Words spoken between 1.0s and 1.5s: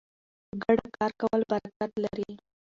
کول